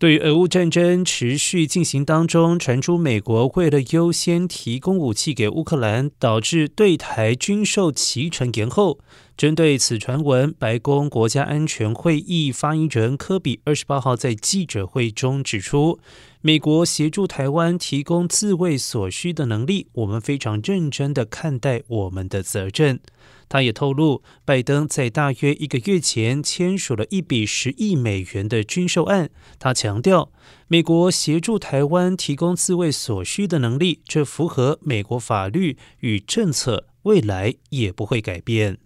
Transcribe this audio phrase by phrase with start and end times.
[0.00, 8.98] 对于俄乌战争持续进行当中，传出美国为了优先提供武器给乌克兰，导致对台军售期程延后。
[9.36, 15.98] 针对此传闻，白宫国家安全会议发言人科比二十八号在记者会中指出，
[16.42, 22.98] 美国协助台湾提供自卫所需的能力，我们非常认真的看待我们的责任。
[23.46, 29.28] 他也透露，拜登在大约一个月前签署了一笔十亿美元的军售案。
[29.58, 30.32] 他强调，
[30.66, 38.78] 美国协助台湾提供自卫所需的能力，这符合美国法律与政策，未来也不会改变。